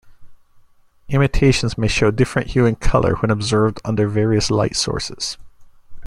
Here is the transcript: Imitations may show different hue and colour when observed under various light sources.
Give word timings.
Imitations 1.09 1.77
may 1.77 1.87
show 1.87 2.09
different 2.09 2.47
hue 2.49 2.65
and 2.65 2.79
colour 2.79 3.13
when 3.17 3.29
observed 3.29 3.79
under 3.85 4.07
various 4.07 4.49
light 4.49 4.75
sources. 4.75 5.37